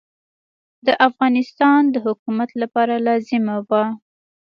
د 0.85 0.87
افغانستان 1.07 1.79
د 1.93 1.95
حکومت 2.05 2.49
لپاره 2.61 2.93
لازمه 3.07 3.55
وه. 3.67 3.83